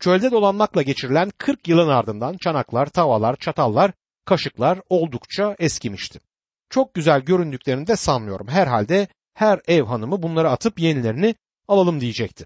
Çölde 0.00 0.30
dolanmakla 0.30 0.82
geçirilen 0.82 1.30
40 1.38 1.68
yılın 1.68 1.88
ardından 1.88 2.36
çanaklar, 2.36 2.86
tavalar, 2.86 3.36
çatallar, 3.36 3.92
kaşıklar 4.24 4.80
oldukça 4.88 5.56
eskimişti. 5.58 6.20
Çok 6.70 6.94
güzel 6.94 7.20
göründüklerini 7.20 7.86
de 7.86 7.96
sanmıyorum. 7.96 8.48
Herhalde 8.48 9.08
her 9.34 9.60
ev 9.68 9.82
hanımı 9.82 10.22
bunları 10.22 10.50
atıp 10.50 10.80
yenilerini 10.80 11.34
alalım 11.68 12.00
diyecekti. 12.00 12.44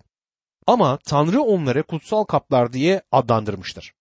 Ama 0.66 0.98
Tanrı 1.04 1.42
onları 1.42 1.82
kutsal 1.82 2.24
kaplar 2.24 2.72
diye 2.72 3.02
adlandırmıştır. 3.12 3.92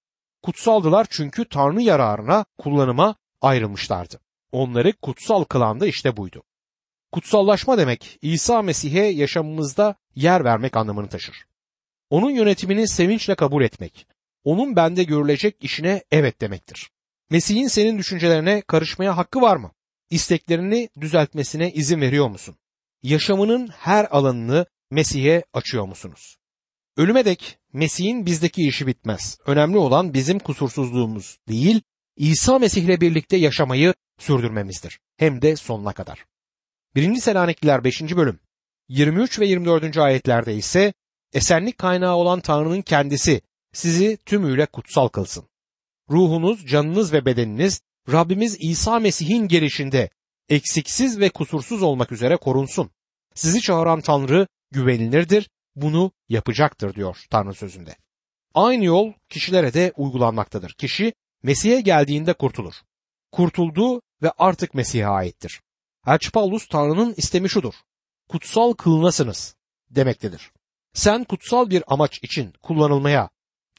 Kutsaldılar 0.44 1.08
çünkü 1.10 1.46
Tanrı 1.46 1.82
yararına 1.82 2.46
kullanıma 2.58 3.16
ayrılmışlardı. 3.42 4.20
Onları 4.52 4.94
kutsal 4.94 5.44
kılan 5.44 5.80
da 5.80 5.88
işte 5.88 6.18
buydu. 6.18 6.44
Kutsallaşma 7.12 7.78
demek 7.78 8.18
İsa 8.22 8.62
Mesih'e 8.62 9.06
yaşamımızda 9.06 9.96
yer 10.16 10.44
vermek 10.44 10.78
anlamını 10.78 11.10
taşır. 11.10 11.46
Onun 12.10 12.30
yönetimini 12.30 12.88
sevinçle 12.88 13.36
kabul 13.36 13.64
etmek, 13.64 14.08
onun 14.44 14.76
bende 14.76 15.04
görülecek 15.04 15.56
işine 15.64 16.04
evet 16.12 16.42
demektir. 16.42 16.90
Mesih'in 17.30 17.68
senin 17.68 17.98
düşüncelerine 17.98 18.62
karışmaya 18.62 19.18
hakkı 19.18 19.42
var 19.42 19.56
mı? 19.56 19.72
İsteklerini 20.10 20.90
düzeltmesine 21.02 21.72
izin 21.72 22.02
veriyor 22.02 22.30
musun? 22.30 22.56
Yaşamının 23.04 23.68
her 23.68 24.08
alanını 24.12 24.66
Mesih'e 24.92 25.44
açıyor 25.54 25.86
musunuz? 25.86 26.38
Ölüme 26.98 27.26
dek 27.26 27.58
Mesih'in 27.74 28.26
bizdeki 28.26 28.68
işi 28.68 28.88
bitmez. 28.88 29.38
Önemli 29.46 29.78
olan 29.78 30.14
bizim 30.14 30.40
kusursuzluğumuz 30.40 31.40
değil, 31.48 31.82
İsa 32.16 32.60
Mesih'le 32.60 33.02
birlikte 33.02 33.38
yaşamayı 33.38 33.94
sürdürmemizdir. 34.20 35.00
Hem 35.18 35.42
de 35.42 35.56
sonuna 35.56 35.94
kadar. 35.94 36.26
1. 36.96 37.16
Selanikliler 37.16 37.84
5. 37.84 38.02
bölüm 38.02 38.40
23 38.88 39.40
ve 39.40 39.48
24. 39.48 39.98
ayetlerde 39.98 40.56
ise 40.56 40.94
esenlik 41.34 41.78
kaynağı 41.78 42.16
olan 42.16 42.42
Tanrı'nın 42.42 42.82
kendisi 42.82 43.42
sizi 43.74 44.18
tümüyle 44.26 44.66
kutsal 44.66 45.08
kılsın. 45.08 45.50
Ruhunuz, 46.10 46.66
canınız 46.68 47.14
ve 47.14 47.26
bedeniniz 47.26 47.82
Rabbimiz 48.12 48.58
İsa 48.60 49.00
Mesih'in 49.00 49.48
gelişinde 49.48 50.10
eksiksiz 50.50 51.20
ve 51.20 51.30
kusursuz 51.30 51.84
olmak 51.84 52.12
üzere 52.12 52.38
korunsun. 52.38 52.90
Sizi 53.36 53.62
çağıran 53.62 54.02
Tanrı 54.02 54.48
güvenilirdir, 54.72 55.50
bunu 55.76 56.12
yapacaktır 56.30 56.96
diyor 56.96 57.18
Tanrı 57.30 57.54
sözünde. 57.54 57.96
Aynı 58.54 58.86
yol 58.86 59.14
kişilere 59.30 59.74
de 59.74 59.94
uygulanmaktadır. 59.98 60.74
Kişi 60.74 61.14
Mesih'e 61.44 61.82
geldiğinde 61.82 62.34
kurtulur. 62.34 62.74
Kurtuldu 63.32 64.02
ve 64.22 64.32
artık 64.38 64.74
Mesih'e 64.74 65.08
aittir. 65.08 65.62
Elçi 66.08 66.32
Paulus 66.32 66.68
Tanrı'nın 66.68 67.14
istemi 67.18 67.50
şudur. 67.50 67.74
Kutsal 68.30 68.74
kılınasınız 68.74 69.56
demektedir. 69.90 70.52
Sen 70.94 71.24
kutsal 71.24 71.70
bir 71.70 71.84
amaç 71.88 72.24
için 72.24 72.54
kullanılmaya, 72.62 73.30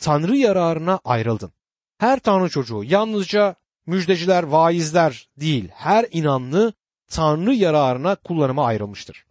Tanrı 0.00 0.36
yararına 0.36 1.00
ayrıldın. 1.04 1.52
Her 1.98 2.18
Tanrı 2.18 2.48
çocuğu 2.48 2.84
yalnızca 2.84 3.56
müjdeciler, 3.86 4.42
vaizler 4.42 5.28
değil, 5.36 5.68
her 5.74 6.06
inanlı 6.12 6.72
Tanrı 7.08 7.54
yararına 7.54 8.14
kullanıma 8.14 8.64
ayrılmıştır. 8.66 9.24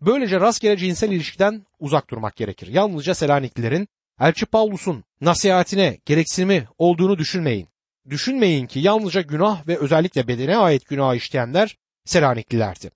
Böylece 0.00 0.40
rastgele 0.40 0.76
cinsel 0.76 1.12
ilişkiden 1.12 1.66
uzak 1.78 2.10
durmak 2.10 2.36
gerekir. 2.36 2.66
Yalnızca 2.66 3.14
Selaniklilerin 3.14 3.88
Elçi 4.20 4.46
Paulus'un 4.46 5.04
nasihatine 5.20 5.98
gereksinimi 6.06 6.68
olduğunu 6.78 7.18
düşünmeyin. 7.18 7.68
Düşünmeyin 8.10 8.66
ki 8.66 8.80
yalnızca 8.80 9.20
günah 9.20 9.66
ve 9.68 9.78
özellikle 9.78 10.28
bedene 10.28 10.56
ait 10.56 10.88
günah 10.88 11.14
işleyenler 11.14 11.76
Selaniklilerdi. 12.04 12.90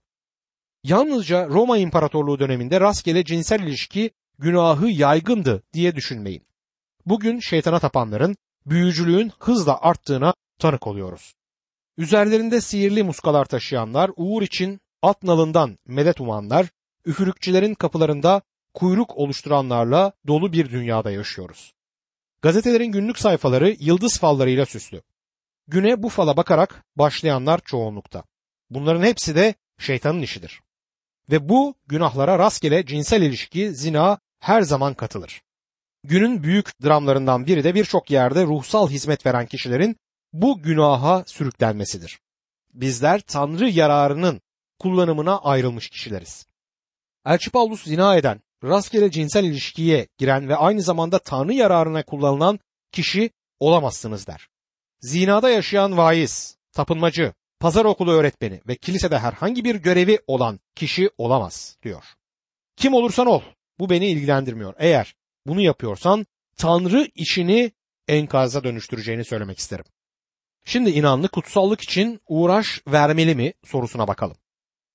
Yalnızca 0.84 1.48
Roma 1.48 1.78
İmparatorluğu 1.78 2.38
döneminde 2.38 2.80
rastgele 2.80 3.24
cinsel 3.24 3.60
ilişki 3.60 4.10
günahı 4.38 4.88
yaygındı 4.88 5.62
diye 5.72 5.96
düşünmeyin. 5.96 6.46
Bugün 7.06 7.40
şeytana 7.40 7.78
tapanların 7.78 8.36
büyücülüğün 8.66 9.32
hızla 9.38 9.80
arttığına 9.80 10.34
tanık 10.62 10.86
oluyoruz. 10.86 11.34
Üzerlerinde 11.96 12.60
sihirli 12.60 13.02
muskalar 13.02 13.44
taşıyanlar, 13.44 14.10
uğur 14.16 14.42
için 14.42 14.80
at 15.02 15.22
nalından 15.22 15.78
medet 15.86 16.20
umanlar, 16.20 16.66
üfürükçülerin 17.06 17.74
kapılarında 17.74 18.42
kuyruk 18.74 19.16
oluşturanlarla 19.16 20.12
dolu 20.26 20.52
bir 20.52 20.70
dünyada 20.70 21.10
yaşıyoruz. 21.10 21.74
Gazetelerin 22.42 22.92
günlük 22.92 23.18
sayfaları 23.18 23.76
yıldız 23.80 24.18
fallarıyla 24.18 24.66
süslü. 24.66 25.02
Güne 25.68 26.02
bu 26.02 26.08
fala 26.08 26.36
bakarak 26.36 26.84
başlayanlar 26.96 27.60
çoğunlukta. 27.64 28.24
Bunların 28.70 29.02
hepsi 29.02 29.34
de 29.34 29.54
şeytanın 29.78 30.22
işidir. 30.22 30.60
Ve 31.30 31.48
bu 31.48 31.74
günahlara 31.86 32.38
rastgele 32.38 32.86
cinsel 32.86 33.22
ilişki, 33.22 33.74
zina 33.74 34.18
her 34.38 34.62
zaman 34.62 34.94
katılır. 34.94 35.42
Günün 36.04 36.42
büyük 36.42 36.82
dramlarından 36.84 37.46
biri 37.46 37.64
de 37.64 37.74
birçok 37.74 38.10
yerde 38.10 38.44
ruhsal 38.44 38.90
hizmet 38.90 39.26
veren 39.26 39.46
kişilerin 39.46 39.96
bu 40.32 40.62
günaha 40.62 41.24
sürüklenmesidir. 41.26 42.20
Bizler 42.74 43.20
Tanrı 43.20 43.68
yararının 43.68 44.40
kullanımına 44.78 45.38
ayrılmış 45.38 45.88
kişileriz. 45.90 46.46
Elçi 47.26 47.50
Paulus 47.50 47.84
zina 47.84 48.16
eden, 48.16 48.40
rastgele 48.64 49.10
cinsel 49.10 49.44
ilişkiye 49.44 50.08
giren 50.18 50.48
ve 50.48 50.56
aynı 50.56 50.82
zamanda 50.82 51.18
Tanrı 51.18 51.52
yararına 51.52 52.02
kullanılan 52.02 52.58
kişi 52.92 53.30
olamazsınız 53.60 54.26
der. 54.26 54.48
Zinada 55.00 55.50
yaşayan 55.50 55.96
vaiz, 55.96 56.56
tapınmacı, 56.72 57.32
pazar 57.60 57.84
okulu 57.84 58.12
öğretmeni 58.12 58.60
ve 58.68 58.76
kilisede 58.76 59.18
herhangi 59.18 59.64
bir 59.64 59.74
görevi 59.74 60.18
olan 60.26 60.60
kişi 60.74 61.10
olamaz 61.18 61.76
diyor. 61.82 62.04
Kim 62.76 62.94
olursan 62.94 63.26
ol, 63.26 63.42
bu 63.78 63.90
beni 63.90 64.06
ilgilendirmiyor. 64.06 64.74
Eğer 64.78 65.14
bunu 65.46 65.60
yapıyorsan 65.60 66.26
Tanrı 66.56 67.08
işini 67.14 67.72
enkaza 68.08 68.64
dönüştüreceğini 68.64 69.24
söylemek 69.24 69.58
isterim. 69.58 69.84
Şimdi 70.64 70.90
inanlı 70.90 71.28
kutsallık 71.28 71.80
için 71.80 72.20
uğraş 72.28 72.82
vermeli 72.88 73.34
mi 73.34 73.52
sorusuna 73.64 74.08
bakalım. 74.08 74.36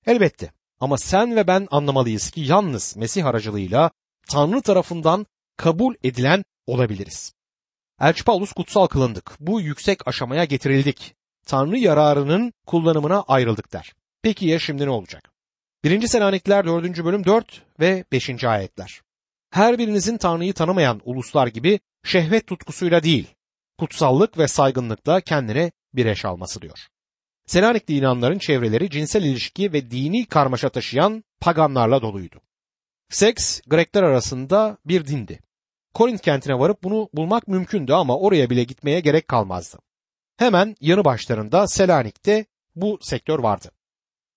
Elbette 0.06 0.52
Ama 0.80 0.98
sen 0.98 1.36
ve 1.36 1.46
ben 1.46 1.68
anlamalıyız 1.70 2.30
ki 2.30 2.40
yalnız 2.40 2.96
Mesih 2.96 3.26
aracılığıyla 3.26 3.90
Tanrı 4.28 4.62
tarafından 4.62 5.26
kabul 5.56 5.94
edilen 6.04 6.44
olabiliriz. 6.66 7.32
Elçi 8.00 8.24
Paulus 8.24 8.52
kutsal 8.52 8.86
kılındık. 8.86 9.36
Bu 9.40 9.60
yüksek 9.60 10.08
aşamaya 10.08 10.44
getirildik. 10.44 11.14
Tanrı 11.46 11.78
yararının 11.78 12.52
kullanımına 12.66 13.22
ayrıldık 13.22 13.72
der. 13.72 13.92
Peki 14.22 14.46
ya 14.46 14.58
şimdi 14.58 14.86
ne 14.86 14.90
olacak? 14.90 15.32
1. 15.84 16.06
Selanikliler 16.06 16.66
4. 16.66 17.04
bölüm 17.04 17.24
4 17.24 17.62
ve 17.80 18.04
5. 18.12 18.44
ayetler. 18.44 19.02
Her 19.50 19.78
birinizin 19.78 20.16
Tanrı'yı 20.16 20.54
tanımayan 20.54 21.00
uluslar 21.04 21.46
gibi 21.46 21.80
şehvet 22.04 22.46
tutkusuyla 22.46 23.02
değil, 23.02 23.26
kutsallık 23.78 24.38
ve 24.38 24.48
saygınlıkla 24.48 25.20
kendine 25.20 25.72
bir 25.94 26.06
eş 26.06 26.24
alması 26.24 26.62
diyor. 26.62 26.78
Selanikli 27.46 27.96
inanların 27.96 28.38
çevreleri 28.38 28.90
cinsel 28.90 29.22
ilişki 29.22 29.72
ve 29.72 29.90
dini 29.90 30.26
karmaşa 30.26 30.68
taşıyan 30.68 31.24
paganlarla 31.40 32.02
doluydu. 32.02 32.40
Seks 33.08 33.60
Grekler 33.60 34.02
arasında 34.02 34.78
bir 34.84 35.06
dindi. 35.06 35.40
Korint 35.94 36.20
kentine 36.20 36.58
varıp 36.58 36.82
bunu 36.82 37.08
bulmak 37.14 37.48
mümkündü 37.48 37.92
ama 37.92 38.18
oraya 38.18 38.50
bile 38.50 38.64
gitmeye 38.64 39.00
gerek 39.00 39.28
kalmazdı. 39.28 39.78
Hemen 40.36 40.76
yanı 40.80 41.04
başlarında 41.04 41.66
Selanik'te 41.66 42.46
bu 42.76 42.98
sektör 43.02 43.38
vardı. 43.38 43.70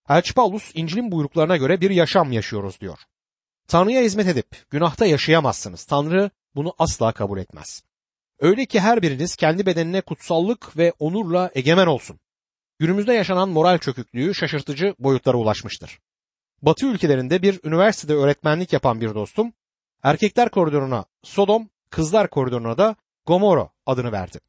Elçi 0.10 0.34
Paulus 0.34 0.72
İncil'in 0.74 1.12
buyruklarına 1.12 1.58
göre 1.58 1.82
bir 1.82 1.90
yaşam 1.90 2.32
yaşıyoruz 2.32 2.82
diyor. 2.82 3.00
Tanrı'ya 3.68 4.02
hizmet 4.02 4.28
edip 4.28 4.70
günahta 4.70 5.06
yaşayamazsınız. 5.06 5.86
Tanrı 5.86 6.32
bunu 6.56 6.74
asla 6.80 7.12
kabul 7.12 7.40
etmez. 7.40 7.84
Öyle 8.42 8.66
ki 8.66 8.80
her 8.80 9.02
biriniz 9.02 9.36
kendi 9.36 9.66
bedenine 9.66 10.02
kutsallık 10.02 10.78
ve 10.78 10.94
onurla 11.00 11.52
egemen 11.56 11.88
olsun. 11.88 12.20
Günümüzde 12.80 13.14
yaşanan 13.14 13.50
moral 13.50 13.78
çöküklüğü 13.78 14.36
şaşırtıcı 14.36 14.96
boyutlara 15.00 15.38
ulaşmıştır. 15.38 16.00
Batı 16.62 16.86
ülkelerinde 16.86 17.42
bir 17.42 17.60
üniversitede 17.64 18.14
öğretmenlik 18.14 18.74
yapan 18.74 19.02
bir 19.02 19.16
dostum, 19.16 19.54
erkekler 20.04 20.50
koridoruna 20.50 21.06
Sodom, 21.24 21.70
kızlar 21.90 22.30
koridoruna 22.30 22.78
da 22.78 22.96
Gomorra 23.26 23.70
adını 23.86 24.12
verdi. 24.12 24.40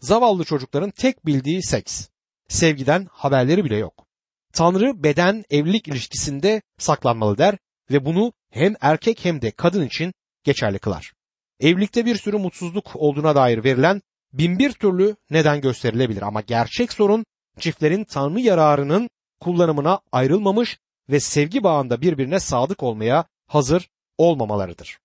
Zavallı 0.00 0.44
çocukların 0.44 0.90
tek 0.90 1.26
bildiği 1.26 1.62
seks. 1.62 2.08
Sevgiden 2.48 3.06
haberleri 3.10 3.64
bile 3.64 3.76
yok. 3.76 4.06
Tanrı 4.52 5.02
beden 5.02 5.44
evlilik 5.50 5.88
ilişkisinde 5.88 6.62
saklanmalı 6.78 7.38
der 7.38 7.58
ve 7.90 8.04
bunu 8.04 8.32
hem 8.50 8.74
erkek 8.80 9.24
hem 9.24 9.42
de 9.42 9.50
kadın 9.50 9.86
için 9.86 10.14
geçerli 10.44 10.78
kılar. 10.78 11.17
Evlilikte 11.60 12.06
bir 12.06 12.16
sürü 12.16 12.38
mutsuzluk 12.38 12.96
olduğuna 12.96 13.34
dair 13.34 13.64
verilen 13.64 14.02
binbir 14.32 14.72
türlü 14.72 15.16
neden 15.30 15.60
gösterilebilir 15.60 16.22
ama 16.22 16.40
gerçek 16.40 16.92
sorun 16.92 17.24
çiftlerin 17.58 18.04
Tanrı 18.04 18.40
yararının 18.40 19.10
kullanımına 19.40 20.00
ayrılmamış 20.12 20.78
ve 21.10 21.20
sevgi 21.20 21.62
bağında 21.62 22.00
birbirine 22.00 22.40
sadık 22.40 22.82
olmaya 22.82 23.24
hazır 23.46 23.88
olmamalarıdır. 24.18 24.98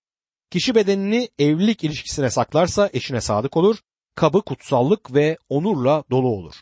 Kişi 0.50 0.74
bedenini 0.74 1.28
evlilik 1.38 1.84
ilişkisine 1.84 2.30
saklarsa 2.30 2.90
eşine 2.92 3.20
sadık 3.20 3.56
olur, 3.56 3.76
kabı 4.14 4.42
kutsallık 4.42 5.14
ve 5.14 5.38
onurla 5.48 6.04
dolu 6.10 6.28
olur. 6.28 6.54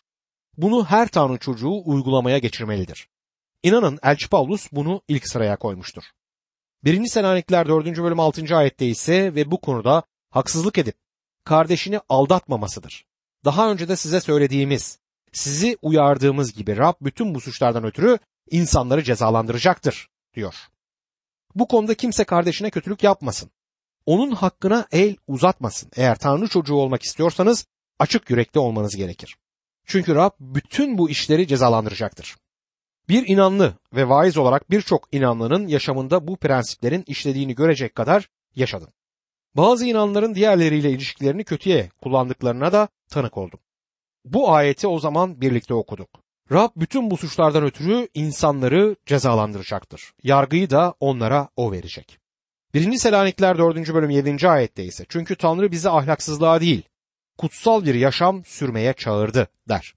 Bunu 0.56 0.84
her 0.84 1.08
Tanrı 1.08 1.38
çocuğu 1.38 1.82
uygulamaya 1.84 2.38
geçirmelidir. 2.38 3.08
İnanın 3.62 3.98
Elçi 4.02 4.28
Paulus 4.28 4.68
bunu 4.72 5.02
ilk 5.08 5.28
sıraya 5.28 5.56
koymuştur. 5.56 6.04
1. 6.84 7.06
Selanikler 7.06 7.68
4. 7.68 7.86
bölüm 7.86 8.20
6. 8.20 8.56
ayette 8.56 8.86
ise 8.86 9.34
ve 9.34 9.50
bu 9.50 9.60
konuda 9.60 10.02
haksızlık 10.30 10.78
edip 10.78 10.96
kardeşini 11.44 12.00
aldatmamasıdır. 12.08 13.04
Daha 13.44 13.70
önce 13.70 13.88
de 13.88 13.96
size 13.96 14.20
söylediğimiz, 14.20 14.98
sizi 15.32 15.78
uyardığımız 15.82 16.52
gibi 16.52 16.76
Rab 16.76 16.94
bütün 17.00 17.34
bu 17.34 17.40
suçlardan 17.40 17.84
ötürü 17.84 18.18
insanları 18.50 19.02
cezalandıracaktır 19.02 20.08
diyor. 20.34 20.54
Bu 21.54 21.68
konuda 21.68 21.94
kimse 21.94 22.24
kardeşine 22.24 22.70
kötülük 22.70 23.02
yapmasın. 23.02 23.50
Onun 24.06 24.30
hakkına 24.30 24.86
el 24.92 25.16
uzatmasın. 25.26 25.90
Eğer 25.96 26.18
Tanrı 26.18 26.48
çocuğu 26.48 26.74
olmak 26.74 27.02
istiyorsanız 27.02 27.66
açık 27.98 28.30
yürekli 28.30 28.60
olmanız 28.60 28.96
gerekir. 28.96 29.36
Çünkü 29.86 30.14
Rab 30.14 30.30
bütün 30.40 30.98
bu 30.98 31.10
işleri 31.10 31.46
cezalandıracaktır. 31.46 32.36
Bir 33.08 33.28
inanlı 33.28 33.74
ve 33.94 34.08
vaiz 34.08 34.36
olarak 34.36 34.70
birçok 34.70 35.08
inanlının 35.12 35.66
yaşamında 35.66 36.26
bu 36.28 36.36
prensiplerin 36.36 37.04
işlediğini 37.06 37.54
görecek 37.54 37.94
kadar 37.94 38.28
yaşadım. 38.56 38.88
Bazı 39.56 39.86
inanların 39.86 40.34
diğerleriyle 40.34 40.90
ilişkilerini 40.90 41.44
kötüye 41.44 41.88
kullandıklarına 42.02 42.72
da 42.72 42.88
tanık 43.10 43.38
oldum. 43.38 43.60
Bu 44.24 44.52
ayeti 44.52 44.86
o 44.86 44.98
zaman 44.98 45.40
birlikte 45.40 45.74
okuduk. 45.74 46.08
Rab 46.52 46.70
bütün 46.76 47.10
bu 47.10 47.16
suçlardan 47.16 47.64
ötürü 47.64 48.08
insanları 48.14 48.96
cezalandıracaktır. 49.06 50.12
Yargıyı 50.22 50.70
da 50.70 50.94
onlara 51.00 51.48
o 51.56 51.72
verecek. 51.72 52.18
1. 52.74 52.96
Selanikler 52.96 53.58
4. 53.58 53.94
bölüm 53.94 54.10
7. 54.10 54.48
ayette 54.48 54.84
ise 54.84 55.04
çünkü 55.08 55.36
Tanrı 55.36 55.72
bizi 55.72 55.90
ahlaksızlığa 55.90 56.60
değil, 56.60 56.82
kutsal 57.38 57.84
bir 57.84 57.94
yaşam 57.94 58.44
sürmeye 58.44 58.92
çağırdı 58.92 59.48
der. 59.68 59.94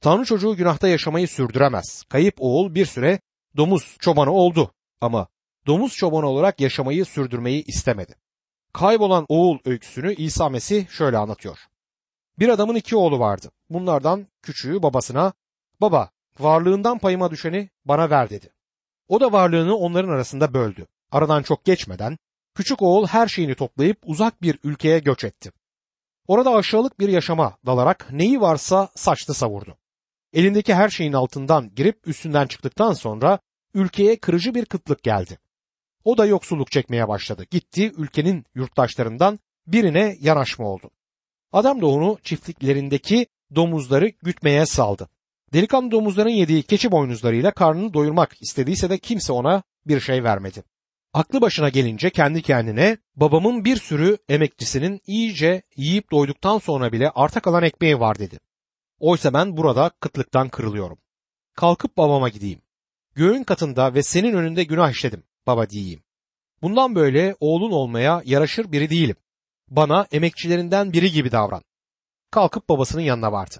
Tanrı 0.00 0.24
çocuğu 0.24 0.56
günahta 0.56 0.88
yaşamayı 0.88 1.28
sürdüremez. 1.28 2.02
Kayıp 2.08 2.34
oğul 2.38 2.74
bir 2.74 2.86
süre 2.86 3.20
domuz 3.56 3.96
çobanı 4.00 4.30
oldu 4.30 4.72
ama 5.00 5.26
domuz 5.66 5.94
çobanı 5.96 6.26
olarak 6.26 6.60
yaşamayı 6.60 7.04
sürdürmeyi 7.04 7.64
istemedi. 7.64 8.14
Kaybolan 8.72 9.26
oğul 9.28 9.58
öyküsünü 9.64 10.14
İsa 10.14 10.48
Mesih 10.48 10.88
şöyle 10.88 11.18
anlatıyor. 11.18 11.58
Bir 12.38 12.48
adamın 12.48 12.74
iki 12.74 12.96
oğlu 12.96 13.18
vardı. 13.18 13.50
Bunlardan 13.70 14.26
küçüğü 14.42 14.82
babasına, 14.82 15.32
baba 15.80 16.10
varlığından 16.38 16.98
payıma 16.98 17.30
düşeni 17.30 17.70
bana 17.84 18.10
ver 18.10 18.30
dedi. 18.30 18.52
O 19.08 19.20
da 19.20 19.32
varlığını 19.32 19.76
onların 19.76 20.08
arasında 20.08 20.54
böldü. 20.54 20.86
Aradan 21.12 21.42
çok 21.42 21.64
geçmeden 21.64 22.18
küçük 22.54 22.82
oğul 22.82 23.06
her 23.06 23.28
şeyini 23.28 23.54
toplayıp 23.54 23.98
uzak 24.02 24.42
bir 24.42 24.58
ülkeye 24.64 24.98
göç 24.98 25.24
etti. 25.24 25.52
Orada 26.26 26.54
aşağılık 26.54 27.00
bir 27.00 27.08
yaşama 27.08 27.58
dalarak 27.66 28.08
neyi 28.12 28.40
varsa 28.40 28.88
saçtı 28.94 29.34
savurdu. 29.34 29.79
Elindeki 30.32 30.74
her 30.74 30.88
şeyin 30.88 31.12
altından 31.12 31.74
girip 31.74 32.08
üstünden 32.08 32.46
çıktıktan 32.46 32.92
sonra 32.92 33.38
ülkeye 33.74 34.20
kırıcı 34.20 34.54
bir 34.54 34.64
kıtlık 34.64 35.02
geldi. 35.02 35.38
O 36.04 36.18
da 36.18 36.26
yoksulluk 36.26 36.70
çekmeye 36.70 37.08
başladı. 37.08 37.44
Gitti 37.50 37.92
ülkenin 37.96 38.44
yurttaşlarından 38.54 39.38
birine 39.66 40.16
yanaşma 40.20 40.66
oldu. 40.66 40.90
Adam 41.52 41.82
da 41.82 41.86
onu 41.86 42.18
çiftliklerindeki 42.22 43.26
domuzları 43.54 44.08
gütmeye 44.08 44.66
saldı. 44.66 45.08
Delikanlı 45.52 45.90
domuzların 45.90 46.30
yediği 46.30 46.62
keçi 46.62 46.90
boynuzlarıyla 46.90 47.50
karnını 47.50 47.94
doyurmak 47.94 48.42
istediyse 48.42 48.90
de 48.90 48.98
kimse 48.98 49.32
ona 49.32 49.62
bir 49.86 50.00
şey 50.00 50.24
vermedi. 50.24 50.62
Aklı 51.12 51.40
başına 51.40 51.68
gelince 51.68 52.10
kendi 52.10 52.42
kendine 52.42 52.98
babamın 53.16 53.64
bir 53.64 53.76
sürü 53.76 54.18
emekçisinin 54.28 55.00
iyice 55.06 55.62
yiyip 55.76 56.10
doyduktan 56.10 56.58
sonra 56.58 56.92
bile 56.92 57.10
arta 57.10 57.40
kalan 57.40 57.62
ekmeği 57.62 58.00
var 58.00 58.18
dedi. 58.18 58.38
Oysa 59.00 59.32
ben 59.32 59.56
burada 59.56 59.90
kıtlıktan 60.00 60.48
kırılıyorum. 60.48 60.98
Kalkıp 61.54 61.96
babama 61.96 62.28
gideyim. 62.28 62.62
Göğün 63.14 63.44
katında 63.44 63.94
ve 63.94 64.02
senin 64.02 64.34
önünde 64.34 64.64
günah 64.64 64.90
işledim 64.90 65.24
baba 65.46 65.70
diyeyim. 65.70 66.02
Bundan 66.62 66.94
böyle 66.94 67.36
oğlun 67.40 67.72
olmaya 67.72 68.22
yaraşır 68.24 68.72
biri 68.72 68.90
değilim. 68.90 69.16
Bana 69.68 70.06
emekçilerinden 70.12 70.92
biri 70.92 71.12
gibi 71.12 71.32
davran. 71.32 71.62
Kalkıp 72.30 72.68
babasının 72.68 73.02
yanına 73.02 73.32
vardı. 73.32 73.56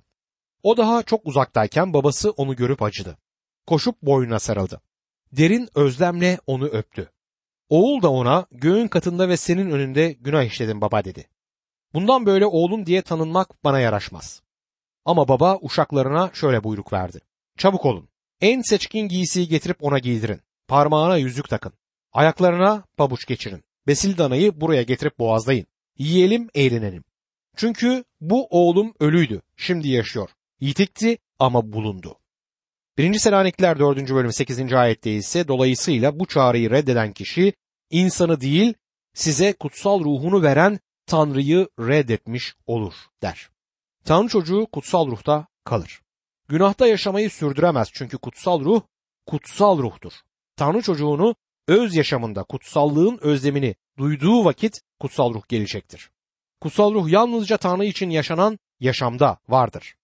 O 0.62 0.76
daha 0.76 1.02
çok 1.02 1.26
uzaktayken 1.26 1.92
babası 1.92 2.30
onu 2.30 2.56
görüp 2.56 2.82
acıdı. 2.82 3.18
Koşup 3.66 4.02
boynuna 4.02 4.38
sarıldı. 4.38 4.80
Derin 5.32 5.68
özlemle 5.74 6.38
onu 6.46 6.66
öptü. 6.66 7.10
Oğul 7.68 8.02
da 8.02 8.10
ona 8.10 8.46
göğün 8.52 8.88
katında 8.88 9.28
ve 9.28 9.36
senin 9.36 9.70
önünde 9.70 10.12
günah 10.12 10.44
işledim 10.44 10.80
baba 10.80 11.04
dedi. 11.04 11.28
Bundan 11.94 12.26
böyle 12.26 12.46
oğlum 12.46 12.86
diye 12.86 13.02
tanınmak 13.02 13.64
bana 13.64 13.80
yaraşmaz. 13.80 14.42
Ama 15.04 15.28
baba 15.28 15.58
uşaklarına 15.62 16.30
şöyle 16.34 16.64
buyruk 16.64 16.92
verdi. 16.92 17.20
Çabuk 17.58 17.86
olun. 17.86 18.08
En 18.40 18.60
seçkin 18.60 19.08
giysiyi 19.08 19.48
getirip 19.48 19.84
ona 19.84 19.98
giydirin. 19.98 20.40
Parmağına 20.68 21.16
yüzük 21.16 21.48
takın. 21.48 21.72
Ayaklarına 22.12 22.84
pabuç 22.96 23.26
geçirin. 23.26 23.64
Besil 23.86 24.18
danayı 24.18 24.60
buraya 24.60 24.82
getirip 24.82 25.18
boğazlayın. 25.18 25.66
Yiyelim, 25.98 26.48
eğlenelim. 26.54 27.04
Çünkü 27.56 28.04
bu 28.20 28.46
oğlum 28.50 28.94
ölüydü, 29.00 29.42
şimdi 29.56 29.88
yaşıyor. 29.88 30.30
Yitikti 30.60 31.18
ama 31.38 31.72
bulundu. 31.72 32.18
1. 32.98 33.18
Selanikler 33.18 33.78
4. 33.78 34.10
bölüm 34.10 34.32
8. 34.32 34.72
ayette 34.72 35.12
ise 35.14 35.48
dolayısıyla 35.48 36.18
bu 36.18 36.26
çağrıyı 36.26 36.70
reddeden 36.70 37.12
kişi 37.12 37.52
insanı 37.90 38.40
değil 38.40 38.74
size 39.14 39.52
kutsal 39.52 40.00
ruhunu 40.00 40.42
veren 40.42 40.80
Tanrı'yı 41.06 41.68
reddetmiş 41.78 42.54
olur 42.66 42.94
der. 43.22 43.50
Tanrı 44.04 44.28
çocuğu 44.28 44.66
kutsal 44.72 45.06
ruhta 45.06 45.46
kalır. 45.64 46.00
Günahta 46.48 46.86
yaşamayı 46.86 47.30
sürdüremez 47.30 47.88
çünkü 47.92 48.18
kutsal 48.18 48.60
ruh 48.60 48.82
kutsal 49.26 49.78
ruhtur. 49.78 50.12
Tanrı 50.56 50.82
çocuğunu 50.82 51.34
öz 51.68 51.94
yaşamında 51.96 52.42
kutsallığın 52.42 53.18
özlemini 53.22 53.74
duyduğu 53.98 54.44
vakit 54.44 54.80
kutsal 55.00 55.34
ruh 55.34 55.48
gelecektir. 55.48 56.10
Kutsal 56.60 56.94
ruh 56.94 57.08
yalnızca 57.08 57.56
Tanrı 57.56 57.84
için 57.84 58.10
yaşanan 58.10 58.58
yaşamda 58.80 59.38
vardır. 59.48 59.94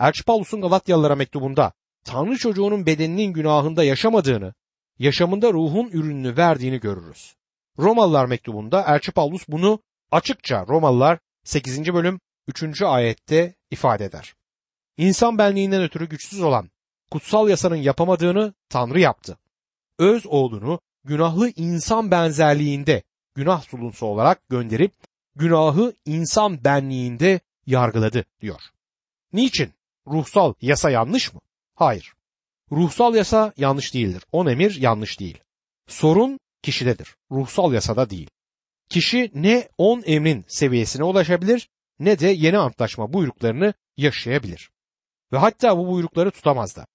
Elçi 0.00 0.24
Paulus'un 0.24 0.60
Galatyalılara 0.60 1.16
mektubunda 1.16 1.72
Tanrı 2.04 2.36
çocuğunun 2.36 2.86
bedeninin 2.86 3.32
günahında 3.32 3.84
yaşamadığını, 3.84 4.54
yaşamında 4.98 5.52
ruhun 5.52 5.88
ürününü 5.88 6.36
verdiğini 6.36 6.80
görürüz. 6.80 7.34
Romalılar 7.78 8.26
mektubunda 8.26 8.84
Elçi 8.88 9.12
Paulus 9.12 9.48
bunu 9.48 9.82
açıkça 10.10 10.66
Romalılar 10.66 11.18
8. 11.44 11.94
bölüm 11.94 12.20
3. 12.48 12.82
ayette 12.82 13.54
ifade 13.70 14.04
eder. 14.04 14.34
İnsan 14.96 15.38
benliğinden 15.38 15.82
ötürü 15.82 16.08
güçsüz 16.08 16.40
olan 16.40 16.70
kutsal 17.10 17.48
yasanın 17.48 17.76
yapamadığını 17.76 18.54
Tanrı 18.68 19.00
yaptı. 19.00 19.38
Öz 19.98 20.26
oğlunu 20.26 20.80
günahlı 21.04 21.52
insan 21.56 22.10
benzerliğinde 22.10 23.02
günah 23.34 23.62
sulunusu 23.62 24.06
olarak 24.06 24.48
gönderip 24.48 24.92
günahı 25.36 25.92
insan 26.06 26.64
benliğinde 26.64 27.40
yargıladı 27.66 28.24
diyor. 28.40 28.60
Niçin? 29.32 29.72
Ruhsal 30.06 30.54
yasa 30.60 30.90
yanlış 30.90 31.34
mı? 31.34 31.40
Hayır. 31.74 32.14
Ruhsal 32.72 33.14
yasa 33.14 33.52
yanlış 33.56 33.94
değildir. 33.94 34.22
On 34.32 34.46
emir 34.46 34.80
yanlış 34.80 35.20
değil. 35.20 35.38
Sorun 35.88 36.40
kişidedir. 36.62 37.16
Ruhsal 37.30 37.72
yasada 37.72 38.10
değil. 38.10 38.30
Kişi 38.88 39.30
ne 39.34 39.68
on 39.78 40.02
emrin 40.06 40.44
seviyesine 40.48 41.04
ulaşabilir 41.04 41.68
ne 42.00 42.18
de 42.18 42.28
yeni 42.28 42.58
antlaşma 42.58 43.12
buyruklarını 43.12 43.74
yaşayabilir. 43.96 44.70
Ve 45.32 45.38
hatta 45.38 45.78
bu 45.78 45.86
buyrukları 45.86 46.30
tutamaz 46.30 46.76
da. 46.76 46.86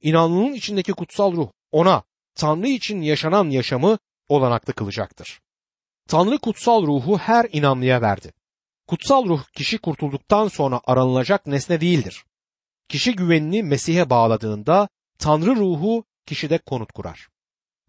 İnanlının 0.00 0.52
içindeki 0.52 0.92
kutsal 0.92 1.32
ruh 1.32 1.50
ona 1.72 2.02
Tanrı 2.34 2.68
için 2.68 3.02
yaşanan 3.02 3.50
yaşamı 3.50 3.98
olanaklı 4.28 4.72
kılacaktır. 4.72 5.40
Tanrı 6.08 6.38
kutsal 6.38 6.86
ruhu 6.86 7.18
her 7.18 7.46
inanlıya 7.52 8.02
verdi. 8.02 8.32
Kutsal 8.86 9.24
ruh 9.24 9.44
kişi 9.44 9.78
kurtulduktan 9.78 10.48
sonra 10.48 10.80
aranılacak 10.84 11.46
nesne 11.46 11.80
değildir. 11.80 12.24
Kişi 12.88 13.16
güvenini 13.16 13.62
Mesih'e 13.62 14.10
bağladığında 14.10 14.88
Tanrı 15.18 15.56
ruhu 15.56 16.04
kişide 16.26 16.58
konut 16.58 16.92
kurar. 16.92 17.28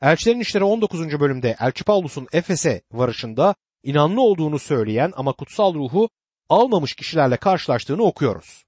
Elçilerin 0.02 0.40
İşleri 0.40 0.64
19. 0.64 1.20
bölümde 1.20 1.56
Elçi 1.60 1.84
Paulus'un 1.84 2.28
Efes'e 2.34 2.82
varışında 2.92 3.56
inanlı 3.84 4.22
olduğunu 4.22 4.60
söyleyen 4.60 5.14
ama 5.16 5.34
kutsal 5.34 5.74
ruhu 5.74 6.10
almamış 6.50 6.94
kişilerle 6.94 7.38
karşılaştığını 7.38 8.04
okuyoruz. 8.04 8.66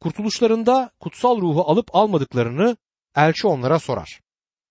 Kurtuluşlarında 0.00 0.90
kutsal 1.00 1.40
ruhu 1.40 1.70
alıp 1.70 1.94
almadıklarını 1.94 2.76
elçi 3.16 3.46
onlara 3.46 3.78
sorar. 3.78 4.20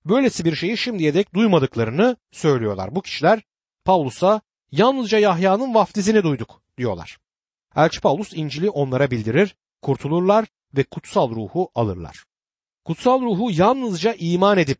Böylesi 0.06 0.46
bir 0.46 0.56
şeyi 0.56 0.78
şimdiye 0.78 1.14
dek 1.14 1.34
duymadıklarını 1.34 2.18
söylüyorlar. 2.32 2.96
Bu 2.96 3.02
kişiler 3.02 3.42
Paulus'a 3.86 4.42
yalnızca 4.72 5.20
Yahya'nın 5.20 5.74
vaftizini 5.74 6.24
duyduk 6.24 6.62
diyorlar. 6.78 7.18
Elçi 7.76 8.02
Paulus 8.02 8.34
İncil'i 8.34 8.70
onlara 8.70 9.12
bildirir, 9.12 9.56
kurtulurlar 9.82 10.46
ve 10.78 10.84
kutsal 10.84 11.30
ruhu 11.30 11.72
alırlar. 11.76 12.24
Kutsal 12.86 13.22
ruhu 13.22 13.52
yalnızca 13.52 14.16
iman 14.20 14.58
edip 14.58 14.80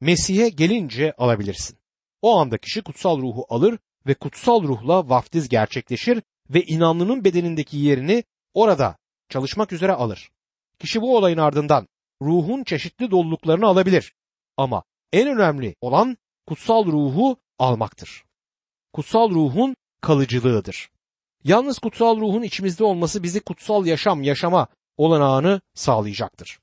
Mesih'e 0.00 0.48
gelince 0.48 1.12
alabilirsin. 1.18 1.78
O 2.22 2.38
anda 2.38 2.58
kişi 2.58 2.82
kutsal 2.82 3.18
ruhu 3.18 3.46
alır 3.48 3.78
ve 4.06 4.14
kutsal 4.14 4.62
ruhla 4.62 5.08
vaftiz 5.08 5.48
gerçekleşir 5.48 6.22
ve 6.50 6.62
inanlının 6.62 7.24
bedenindeki 7.24 7.76
yerini 7.76 8.24
orada 8.54 8.96
çalışmak 9.28 9.72
üzere 9.72 9.92
alır. 9.92 10.30
Kişi 10.78 11.00
bu 11.00 11.16
olayın 11.16 11.38
ardından 11.38 11.88
ruhun 12.22 12.64
çeşitli 12.64 13.10
doluluklarını 13.10 13.66
alabilir. 13.66 14.14
Ama 14.56 14.82
en 15.12 15.28
önemli 15.28 15.74
olan 15.80 16.16
kutsal 16.46 16.86
ruhu 16.86 17.36
almaktır. 17.58 18.24
Kutsal 18.92 19.30
ruhun 19.30 19.76
kalıcılığıdır. 20.00 20.90
Yalnız 21.44 21.78
kutsal 21.78 22.20
ruhun 22.20 22.42
içimizde 22.42 22.84
olması 22.84 23.22
bizi 23.22 23.40
kutsal 23.40 23.86
yaşam 23.86 24.22
yaşama 24.22 24.66
olanağını 24.96 25.60
sağlayacaktır. 25.74 26.58